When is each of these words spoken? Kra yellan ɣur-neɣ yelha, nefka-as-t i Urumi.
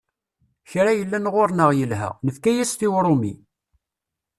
Kra 0.69 0.91
yellan 0.99 1.25
ɣur-neɣ 1.33 1.69
yelha, 1.79 2.09
nefka-as-t 2.25 2.79
i 2.85 2.87
Urumi. 2.97 3.33